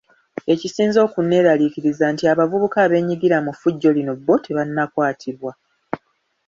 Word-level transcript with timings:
Ekisinze 0.53 0.99
okunneeraliikiriza 1.07 2.05
nti 2.13 2.23
abavubuka 2.31 2.77
abeenyigira 2.85 3.37
mu 3.45 3.51
ffujjo 3.55 3.89
lino 3.95 4.13
bo 4.25 4.35
tebannakwatibwa. 4.43 5.51